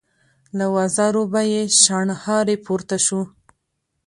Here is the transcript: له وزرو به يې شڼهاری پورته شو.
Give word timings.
له 0.57 0.65
وزرو 0.75 1.23
به 1.31 1.41
يې 1.51 1.63
شڼهاری 1.81 2.55
پورته 2.65 2.97
شو. 3.05 3.21